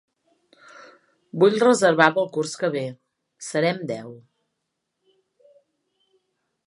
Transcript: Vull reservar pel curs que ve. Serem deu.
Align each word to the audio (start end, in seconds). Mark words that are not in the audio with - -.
Vull 1.43 1.57
reservar 1.63 2.07
pel 2.15 2.31
curs 2.37 2.55
que 2.63 2.71
ve. 2.77 2.83
Serem 3.49 3.85
deu. 3.95 4.17